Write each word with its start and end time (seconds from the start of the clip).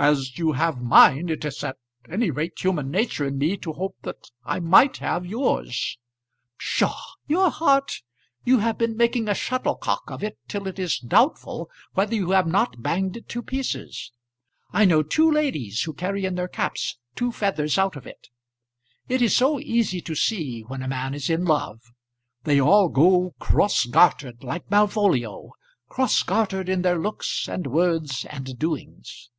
"As 0.00 0.38
you 0.38 0.52
have 0.52 0.80
mine, 0.80 1.28
it 1.28 1.44
is 1.44 1.64
at 1.64 1.76
any 2.08 2.30
rate 2.30 2.60
human 2.64 2.88
nature 2.88 3.24
in 3.26 3.36
me 3.36 3.56
to 3.56 3.72
hope 3.72 3.96
that 4.02 4.30
I 4.44 4.60
might 4.60 4.98
have 4.98 5.26
yours." 5.26 5.98
"Psha! 6.56 6.92
your 7.26 7.50
heart! 7.50 8.02
You 8.44 8.58
have 8.58 8.78
been 8.78 8.96
making 8.96 9.26
a 9.26 9.34
shuttlecock 9.34 10.04
of 10.06 10.22
it 10.22 10.38
till 10.46 10.68
it 10.68 10.78
is 10.78 11.00
doubtful 11.00 11.68
whether 11.94 12.14
you 12.14 12.30
have 12.30 12.46
not 12.46 12.80
banged 12.80 13.16
it 13.16 13.28
to 13.30 13.42
pieces. 13.42 14.12
I 14.72 14.84
know 14.84 15.02
two 15.02 15.28
ladies 15.28 15.82
who 15.82 15.92
carry 15.92 16.24
in 16.24 16.36
their 16.36 16.46
caps 16.46 16.96
two 17.16 17.32
feathers 17.32 17.76
out 17.76 17.96
of 17.96 18.06
it. 18.06 18.28
It 19.08 19.20
is 19.20 19.34
so 19.36 19.58
easy 19.58 20.00
to 20.02 20.14
see 20.14 20.60
when 20.60 20.80
a 20.80 20.86
man 20.86 21.12
is 21.12 21.28
in 21.28 21.44
love. 21.44 21.80
They 22.44 22.60
all 22.60 22.88
go 22.88 23.34
cross 23.40 23.84
gartered 23.84 24.44
like 24.44 24.70
Malvolio; 24.70 25.54
cross 25.88 26.22
gartered 26.22 26.68
in 26.68 26.82
their 26.82 27.00
looks 27.00 27.48
and 27.48 27.66
words 27.66 28.24
and 28.30 28.56
doings." 28.60 29.30